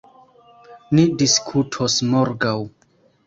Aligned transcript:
Ni 0.99 1.03
diskutos 1.23 1.99
morgaŭ. 2.15 2.57